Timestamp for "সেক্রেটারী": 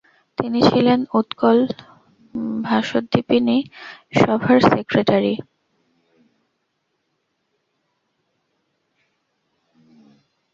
4.71-5.35